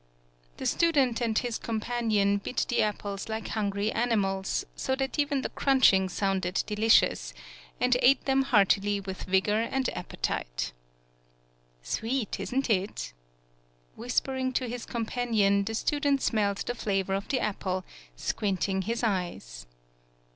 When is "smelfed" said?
16.23-16.65